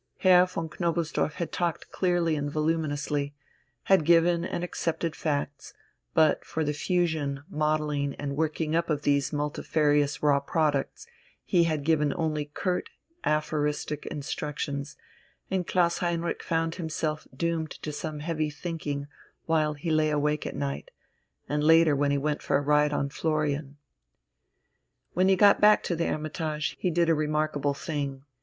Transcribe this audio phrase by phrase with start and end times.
[0.17, 3.35] Herr von Knobelsdorff had talked clearly and voluminously,
[3.83, 5.75] had given and accepted facts;
[6.15, 11.05] but, for the fusion, modelling, and working up of these multifarious raw products
[11.45, 12.89] he had given only curt,
[13.23, 14.97] aphoristic instructions,
[15.51, 19.05] and Klaus Heinrich found himself doomed to some heavy thinking
[19.45, 20.89] while he lay awake at night,
[21.47, 23.77] and later when he went for a ride on Florian.
[25.13, 28.23] When he got back to the "Hermitage" he did a remarkable thing.